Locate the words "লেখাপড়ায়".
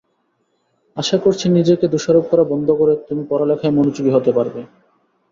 3.41-3.75